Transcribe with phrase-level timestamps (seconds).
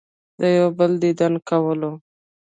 [0.39, 1.91] د يو بل ديدن کولو